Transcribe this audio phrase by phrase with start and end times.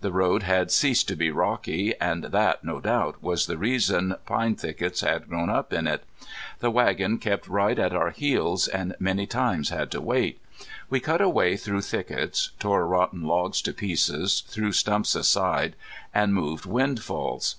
[0.00, 4.54] The road had ceased to be rocky, and that, no doubt, was the reason pine
[4.56, 6.02] thickets had grown up on it,
[6.60, 10.40] The wagon kept right at our heels, and many times had to wait.
[10.88, 15.76] We cut a way through thickets, tore rotten logs to pieces, threw stumps aside,
[16.14, 17.56] and moved windfalls.